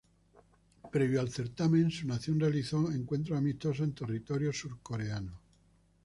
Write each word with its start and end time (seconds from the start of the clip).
Previo 0.91 1.21
al 1.21 1.29
certamen, 1.29 1.91
su 1.91 2.07
nación 2.07 2.39
realizó 2.39 2.91
encuentros 2.91 3.37
amistosos 3.37 3.85
en 3.85 3.93
territorio 3.93 4.51
surcoreano. 4.51 5.39